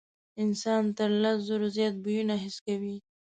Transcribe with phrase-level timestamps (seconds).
[0.43, 2.95] انسان تر لس زرو زیات بویونه حس کوي.